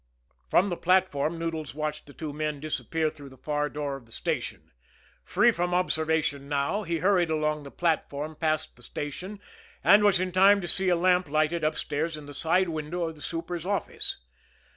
From 0.49 0.69
the 0.71 0.77
platform, 0.77 1.37
Noodles 1.37 1.75
watched 1.75 2.07
the 2.07 2.13
two 2.15 2.33
men 2.33 2.59
disappear 2.59 3.11
through 3.11 3.29
the 3.29 3.37
far 3.37 3.69
door 3.69 3.95
of 3.97 4.07
the 4.07 4.11
station. 4.11 4.71
Free 5.23 5.51
from 5.51 5.75
observation 5.75 6.49
now, 6.49 6.81
he 6.81 6.97
hurried 6.97 7.29
along 7.29 7.61
the 7.61 7.69
platform 7.69 8.35
past 8.35 8.77
the 8.77 8.81
station, 8.81 9.39
and 9.83 10.03
was 10.03 10.19
in 10.19 10.31
time 10.31 10.59
to 10.59 10.67
see 10.67 10.89
a 10.89 10.95
lamp 10.95 11.29
lighted 11.29 11.63
upstairs 11.63 12.17
in 12.17 12.25
the 12.25 12.33
side 12.33 12.69
window 12.69 13.07
of 13.09 13.15
the 13.15 13.21
super's 13.21 13.63
office. 13.63 14.17